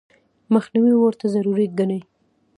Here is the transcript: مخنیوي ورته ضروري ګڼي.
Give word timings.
مخنیوي 0.53 0.95
ورته 0.97 1.25
ضروري 1.33 1.65
ګڼي. 1.79 1.99